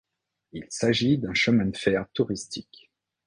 [0.53, 2.89] Il s'agit d'un chemin de fer touristique.